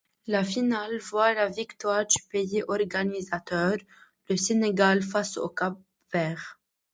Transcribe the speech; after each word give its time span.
La 0.25 0.43
finale 0.43 0.97
voit 0.97 1.35
la 1.35 1.47
victoire 1.47 2.07
du 2.07 2.23
pays 2.31 2.63
organisateur, 2.67 3.75
le 4.29 4.35
Sénégal 4.35 5.03
face 5.03 5.37
au 5.37 5.47
Cap-Vert. 5.47 6.59